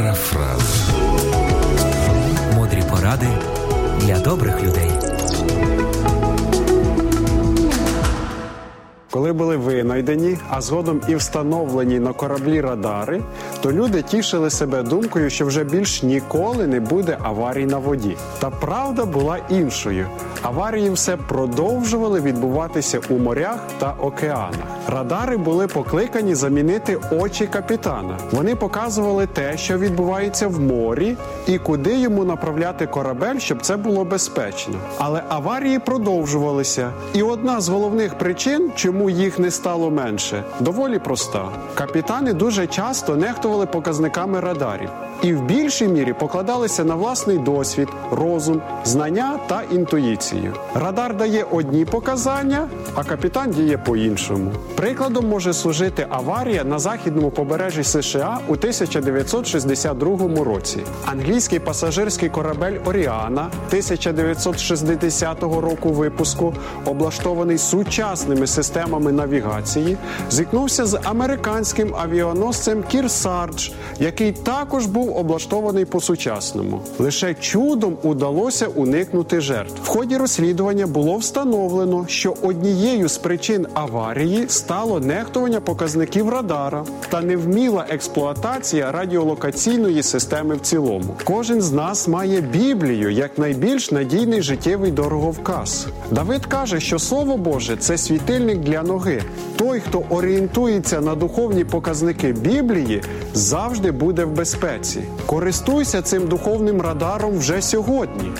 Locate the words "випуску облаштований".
65.88-67.58